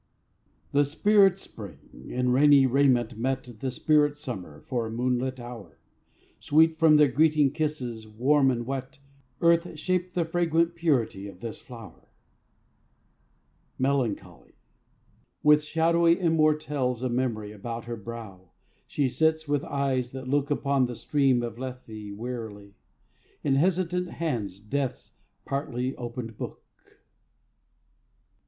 [0.71, 5.77] The spirit Spring, in rainy raiment, met The spirit Summer for a moonlit hour:
[6.39, 8.97] Sweet from their greeting kisses, warm and wet,
[9.41, 12.07] Earth shaped the fragrant purity of this flower.
[13.77, 14.53] MELANCHOLY.
[15.43, 18.49] With shadowy immortelles of memory About her brow,
[18.87, 22.73] she sits with eyes that look Upon the stream of Lethe wearily,
[23.43, 25.13] In hesitant hands Death's
[25.45, 26.63] partly opened book.